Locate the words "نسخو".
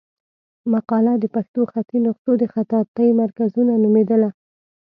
2.05-2.31